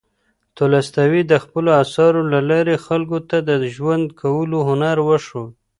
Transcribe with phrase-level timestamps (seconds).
[0.57, 5.51] تولستوی د خپلو اثارو له لارې خلکو ته د ژوند کولو هنر وښود.